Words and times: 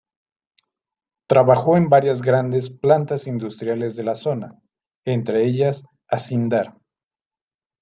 Trabajó 1.29 1.77
en 1.77 1.87
varias 1.87 2.23
grandes 2.23 2.71
plantas 2.71 3.27
industriales 3.27 3.95
de 3.95 4.01
la 4.01 4.15
zona, 4.15 4.59
entre 5.05 5.45
ellas 5.45 5.83
Acindar. 6.09 6.73